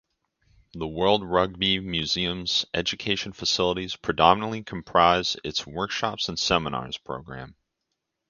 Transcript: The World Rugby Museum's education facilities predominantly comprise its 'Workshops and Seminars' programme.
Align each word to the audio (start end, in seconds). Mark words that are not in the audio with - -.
The 0.73 0.87
World 0.87 1.23
Rugby 1.23 1.79
Museum's 1.79 2.65
education 2.73 3.33
facilities 3.33 3.95
predominantly 3.95 4.63
comprise 4.63 5.37
its 5.43 5.67
'Workshops 5.67 6.27
and 6.27 6.39
Seminars' 6.39 6.97
programme. 6.97 7.55